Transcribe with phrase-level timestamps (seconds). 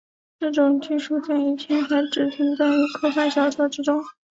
[0.39, 4.03] 这种技术在以前还只存在于科幻小说之中。